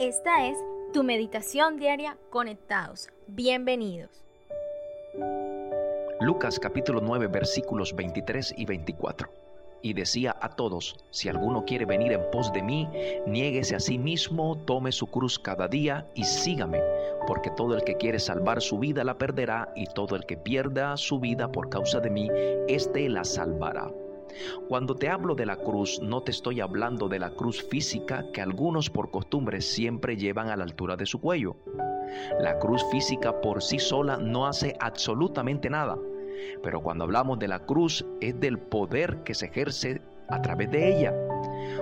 Esta 0.00 0.48
es 0.48 0.58
tu 0.92 1.02
meditación 1.04 1.76
diaria 1.76 2.18
conectados. 2.30 3.08
Bienvenidos. 3.28 4.24
Lucas 6.20 6.58
capítulo 6.58 7.00
9 7.00 7.28
versículos 7.28 7.94
23 7.94 8.54
y 8.56 8.66
24. 8.66 9.30
Y 9.82 9.92
decía 9.94 10.36
a 10.40 10.48
todos, 10.48 10.96
si 11.10 11.28
alguno 11.28 11.64
quiere 11.64 11.86
venir 11.86 12.12
en 12.12 12.28
pos 12.32 12.52
de 12.52 12.62
mí, 12.62 12.88
niéguese 13.26 13.76
a 13.76 13.80
sí 13.80 13.98
mismo, 13.98 14.58
tome 14.66 14.92
su 14.92 15.06
cruz 15.06 15.38
cada 15.38 15.68
día 15.68 16.06
y 16.14 16.24
sígame, 16.24 16.82
porque 17.26 17.50
todo 17.50 17.76
el 17.76 17.84
que 17.84 17.96
quiere 17.96 18.18
salvar 18.18 18.60
su 18.60 18.78
vida 18.78 19.04
la 19.04 19.16
perderá, 19.16 19.72
y 19.76 19.86
todo 19.86 20.16
el 20.16 20.26
que 20.26 20.36
pierda 20.36 20.96
su 20.96 21.20
vida 21.20 21.52
por 21.52 21.68
causa 21.68 22.00
de 22.00 22.10
mí, 22.10 22.28
éste 22.68 23.08
la 23.08 23.24
salvará. 23.24 23.90
Cuando 24.68 24.94
te 24.94 25.08
hablo 25.08 25.34
de 25.34 25.46
la 25.46 25.56
cruz, 25.56 26.00
no 26.02 26.22
te 26.22 26.30
estoy 26.30 26.60
hablando 26.60 27.08
de 27.08 27.18
la 27.18 27.30
cruz 27.30 27.62
física 27.62 28.26
que 28.32 28.40
algunos 28.40 28.90
por 28.90 29.10
costumbre 29.10 29.60
siempre 29.60 30.16
llevan 30.16 30.48
a 30.48 30.56
la 30.56 30.64
altura 30.64 30.96
de 30.96 31.06
su 31.06 31.20
cuello. 31.20 31.56
La 32.40 32.58
cruz 32.58 32.84
física 32.90 33.40
por 33.40 33.62
sí 33.62 33.78
sola 33.78 34.16
no 34.16 34.46
hace 34.46 34.76
absolutamente 34.80 35.70
nada, 35.70 35.98
pero 36.62 36.80
cuando 36.82 37.04
hablamos 37.04 37.38
de 37.38 37.48
la 37.48 37.60
cruz 37.60 38.04
es 38.20 38.38
del 38.40 38.58
poder 38.58 39.22
que 39.24 39.34
se 39.34 39.46
ejerce 39.46 40.00
a 40.28 40.40
través 40.42 40.70
de 40.70 40.96
ella. 40.96 41.14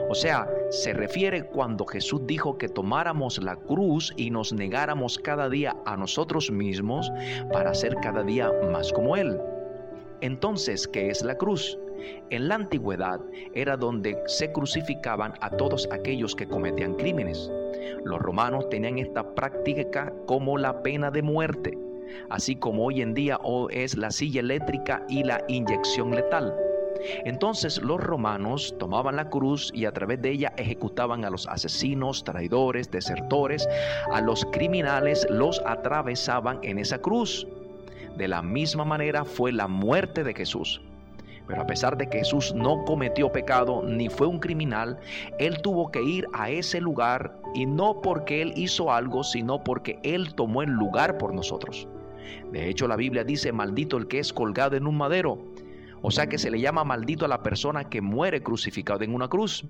O 0.09 0.15
sea, 0.15 0.49
se 0.71 0.93
refiere 0.93 1.45
cuando 1.47 1.87
Jesús 1.87 2.23
dijo 2.27 2.59
que 2.59 2.69
tomáramos 2.69 3.43
la 3.43 3.57
cruz 3.57 4.13
y 4.17 4.31
nos 4.31 4.53
negáramos 4.53 5.19
cada 5.19 5.49
día 5.49 5.77
a 5.87 5.97
nosotros 5.97 6.51
mismos 6.51 7.11
para 7.53 7.75
ser 7.75 7.97
cada 7.97 8.23
día 8.23 8.51
más 8.71 8.93
como 8.93 9.17
Él. 9.17 9.41
Entonces, 10.23 10.87
¿qué 10.87 11.09
es 11.09 11.23
la 11.25 11.37
cruz? 11.37 11.77
En 12.31 12.47
la 12.47 12.55
antigüedad 12.55 13.21
era 13.55 13.77
donde 13.77 14.17
se 14.27 14.53
crucificaban 14.53 15.35
a 15.41 15.51
todos 15.51 15.89
aquellos 15.91 16.37
que 16.37 16.47
cometían 16.47 16.95
crímenes. 16.95 17.51
Los 18.05 18.21
romanos 18.21 18.69
tenían 18.71 18.99
esta 18.99 19.35
práctica 19.35 20.13
como 20.27 20.59
la 20.59 20.81
pena 20.83 21.11
de 21.11 21.23
muerte, 21.23 21.77
así 22.31 22.55
como 22.55 22.87
hoy 22.87 23.03
en 23.03 23.15
día 23.15 23.41
es 23.71 23.97
la 23.97 24.13
silla 24.13 24.41
eléctrica 24.41 25.05
y 25.09 25.25
la 25.25 25.43
inyección 25.49 26.13
letal. 26.13 26.55
Entonces 27.25 27.83
los 27.83 28.01
romanos 28.01 28.77
tomaban 28.79 29.17
la 29.17 29.29
cruz 29.29 29.73
y 29.75 29.87
a 29.87 29.93
través 29.93 30.23
de 30.23 30.31
ella 30.31 30.53
ejecutaban 30.57 31.25
a 31.25 31.31
los 31.31 31.49
asesinos, 31.49 32.23
traidores, 32.23 32.93
desertores, 32.93 33.69
a 34.13 34.21
los 34.21 34.45
criminales, 34.53 35.27
los 35.31 35.61
atravesaban 35.67 36.61
en 36.63 36.79
esa 36.79 36.99
cruz. 36.99 37.45
De 38.17 38.29
la 38.29 38.43
misma 38.43 38.85
manera 38.85 39.25
fue 39.25 39.53
la 39.53 39.69
muerte 39.69 40.25
de 40.25 40.35
Jesús. 40.35 40.81
Pero 41.47 41.63
a 41.63 41.67
pesar 41.67 41.97
de 41.97 42.09
que 42.09 42.19
Jesús 42.19 42.55
no 42.55 42.85
cometió 42.85 43.33
pecado 43.33 43.83
ni 43.83 44.09
fue 44.09 44.27
un 44.27 44.39
criminal, 44.39 44.99
Él 45.39 45.61
tuvo 45.61 45.91
que 45.91 46.03
ir 46.03 46.27
a 46.33 46.51
ese 46.51 46.81
lugar 46.81 47.37
y 47.55 47.67
no 47.67 48.01
porque 48.01 48.43
Él 48.43 48.53
hizo 48.57 48.93
algo, 48.93 49.25
sino 49.25 49.65
porque 49.65 49.99
Él 50.03 50.35
tomó 50.35 50.63
el 50.63 50.71
lugar 50.71 51.19
por 51.19 51.35
nosotros. 51.35 51.89
De 52.53 52.69
hecho, 52.69 52.87
la 52.87 52.97
Biblia 52.97 53.25
dice, 53.25 53.53
maldito 53.53 53.97
el 53.97 54.09
que 54.09 54.19
es 54.19 54.33
colgado 54.33 54.77
en 54.77 54.87
un 54.87 54.97
madero. 54.97 55.39
O 56.03 56.11
sea 56.11 56.27
que 56.27 56.39
se 56.39 56.51
le 56.51 56.61
llama 56.61 56.85
maldito 56.85 57.25
a 57.25 57.29
la 57.29 57.43
persona 57.43 57.85
que 57.85 58.01
muere 58.01 58.43
crucificado 58.43 59.05
en 59.05 59.15
una 59.15 59.29
cruz. 59.29 59.65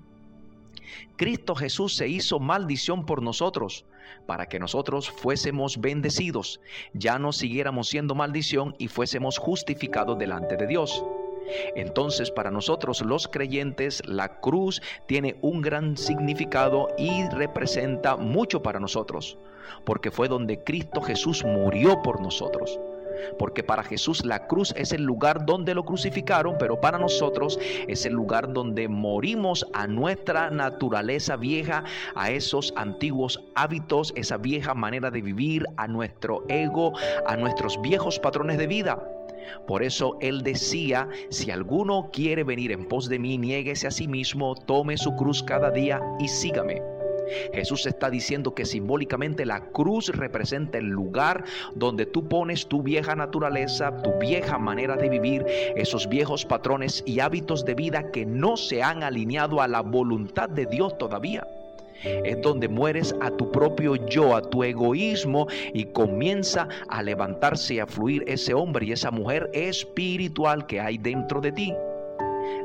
Cristo 1.15 1.55
Jesús 1.55 1.95
se 1.95 2.07
hizo 2.07 2.39
maldición 2.39 3.05
por 3.05 3.21
nosotros, 3.21 3.85
para 4.25 4.47
que 4.47 4.59
nosotros 4.59 5.09
fuésemos 5.09 5.79
bendecidos, 5.79 6.59
ya 6.93 7.19
no 7.19 7.31
siguiéramos 7.31 7.87
siendo 7.87 8.15
maldición 8.15 8.75
y 8.77 8.87
fuésemos 8.87 9.37
justificados 9.37 10.17
delante 10.17 10.57
de 10.57 10.67
Dios. 10.67 11.03
Entonces 11.75 12.31
para 12.31 12.51
nosotros 12.51 13.01
los 13.01 13.27
creyentes 13.27 14.01
la 14.07 14.39
cruz 14.39 14.81
tiene 15.07 15.37
un 15.41 15.61
gran 15.61 15.97
significado 15.97 16.87
y 16.97 17.27
representa 17.29 18.15
mucho 18.15 18.63
para 18.63 18.79
nosotros, 18.79 19.37
porque 19.85 20.09
fue 20.09 20.27
donde 20.27 20.63
Cristo 20.63 21.01
Jesús 21.01 21.43
murió 21.43 22.01
por 22.01 22.21
nosotros 22.21 22.79
porque 23.37 23.63
para 23.63 23.83
Jesús 23.83 24.25
la 24.25 24.47
cruz 24.47 24.73
es 24.77 24.91
el 24.91 25.03
lugar 25.03 25.45
donde 25.45 25.73
lo 25.73 25.85
crucificaron, 25.85 26.55
pero 26.59 26.79
para 26.79 26.97
nosotros 26.97 27.59
es 27.87 28.05
el 28.05 28.13
lugar 28.13 28.51
donde 28.53 28.87
morimos 28.87 29.65
a 29.73 29.87
nuestra 29.87 30.49
naturaleza 30.49 31.35
vieja, 31.35 31.83
a 32.15 32.31
esos 32.31 32.73
antiguos 32.75 33.43
hábitos, 33.55 34.13
esa 34.15 34.37
vieja 34.37 34.73
manera 34.73 35.11
de 35.11 35.21
vivir, 35.21 35.65
a 35.77 35.87
nuestro 35.87 36.43
ego, 36.47 36.93
a 37.25 37.35
nuestros 37.37 37.79
viejos 37.81 38.19
patrones 38.19 38.57
de 38.57 38.67
vida. 38.67 39.03
Por 39.67 39.83
eso 39.83 40.17
él 40.21 40.41
decía, 40.41 41.07
si 41.29 41.51
alguno 41.51 42.09
quiere 42.11 42.43
venir 42.43 42.71
en 42.71 42.87
pos 42.87 43.09
de 43.09 43.19
mí, 43.19 43.37
niéguese 43.37 43.87
a 43.87 43.91
sí 43.91 44.07
mismo, 44.07 44.55
tome 44.55 44.97
su 44.97 45.15
cruz 45.15 45.43
cada 45.43 45.71
día 45.71 46.01
y 46.19 46.27
sígame. 46.27 46.92
Jesús 47.53 47.85
está 47.85 48.09
diciendo 48.09 48.53
que 48.53 48.65
simbólicamente 48.65 49.45
la 49.45 49.61
cruz 49.71 50.09
representa 50.09 50.77
el 50.77 50.87
lugar 50.87 51.43
donde 51.75 52.05
tú 52.05 52.27
pones 52.27 52.67
tu 52.67 52.83
vieja 52.83 53.15
naturaleza, 53.15 54.01
tu 54.01 54.11
vieja 54.19 54.57
manera 54.57 54.95
de 54.95 55.09
vivir, 55.09 55.45
esos 55.75 56.07
viejos 56.07 56.45
patrones 56.45 57.03
y 57.05 57.19
hábitos 57.19 57.65
de 57.65 57.75
vida 57.75 58.11
que 58.11 58.25
no 58.25 58.57
se 58.57 58.83
han 58.83 59.03
alineado 59.03 59.61
a 59.61 59.67
la 59.67 59.81
voluntad 59.81 60.49
de 60.49 60.65
Dios 60.65 60.97
todavía. 60.97 61.47
Es 62.03 62.41
donde 62.41 62.67
mueres 62.67 63.15
a 63.21 63.31
tu 63.31 63.49
propio 63.51 63.95
yo, 64.07 64.35
a 64.35 64.41
tu 64.41 64.63
egoísmo 64.63 65.47
y 65.73 65.85
comienza 65.85 66.67
a 66.89 67.01
levantarse 67.01 67.75
y 67.75 67.79
a 67.79 67.87
fluir 67.87 68.23
ese 68.27 68.53
hombre 68.53 68.85
y 68.85 68.91
esa 68.91 69.09
mujer 69.09 69.49
espiritual 69.53 70.67
que 70.67 70.81
hay 70.81 70.97
dentro 70.97 71.39
de 71.39 71.53
ti. 71.53 71.73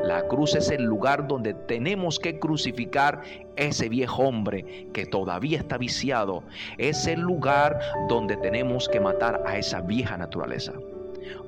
La 0.02 0.26
cruz 0.28 0.54
es 0.54 0.70
el 0.70 0.84
lugar 0.84 1.26
donde 1.26 1.54
tenemos 1.54 2.18
que 2.18 2.38
crucificar 2.38 3.22
ese 3.56 3.88
viejo 3.88 4.22
hombre 4.22 4.86
que 4.92 5.06
todavía 5.06 5.58
está 5.58 5.78
viciado. 5.78 6.42
Es 6.78 7.06
el 7.06 7.20
lugar 7.20 7.78
donde 8.08 8.36
tenemos 8.36 8.88
que 8.88 9.00
matar 9.00 9.42
a 9.46 9.58
esa 9.58 9.80
vieja 9.80 10.16
naturaleza. 10.16 10.72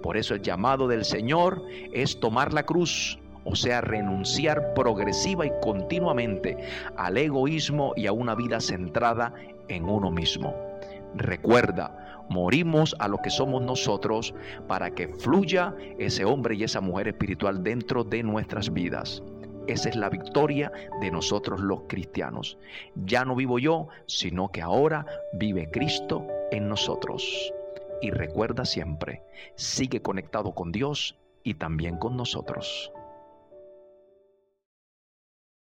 Por 0.03 0.17
eso 0.17 0.35
el 0.35 0.43
llamado 0.43 0.89
del 0.89 1.05
Señor 1.05 1.63
es 1.93 2.19
tomar 2.21 2.53
la 2.53 2.65
cruz, 2.65 3.19
o 3.45 3.55
sea, 3.55 3.81
renunciar 3.81 4.75
progresiva 4.75 5.47
y 5.47 5.53
continuamente 5.63 6.57
al 6.97 7.17
egoísmo 7.17 7.93
y 7.97 8.07
a 8.07 8.13
una 8.13 8.35
vida 8.35 8.61
centrada 8.61 9.33
en 9.69 9.85
uno 9.85 10.11
mismo. 10.11 10.55
Recuerda, 11.15 12.10
morimos 12.31 12.97
a 13.01 13.09
lo 13.09 13.19
que 13.19 13.29
somos 13.29 13.61
nosotros 13.61 14.33
para 14.67 14.95
que 14.95 15.09
fluya 15.09 15.75
ese 15.99 16.25
hombre 16.25 16.55
y 16.55 16.63
esa 16.65 16.81
mujer 16.81 17.09
espiritual 17.09 17.63
dentro 17.63 18.05
de 18.05 18.23
nuestras 18.23 18.73
vidas. 18.73 19.23
Esa 19.67 19.91
es 19.91 19.97
la 19.97 20.09
victoria 20.09 20.73
de 21.01 21.11
nosotros 21.11 21.61
los 21.61 21.83
cristianos. 21.89 22.57
Ya 22.95 23.25
no 23.25 23.35
vivo 23.35 23.59
yo, 23.59 23.89
sino 24.07 24.51
que 24.51 24.63
ahora 24.63 25.05
vive 25.35 25.71
Cristo 25.71 26.27
en 26.51 26.69
nosotros. 26.69 27.53
Y 28.01 28.11
recuerda 28.11 28.65
siempre, 28.65 29.23
sigue 29.57 30.01
conectado 30.01 30.53
con 30.53 30.73
Dios 30.73 31.19
y 31.43 31.55
también 31.55 31.99
con 31.99 32.17
nosotros. 32.17 32.93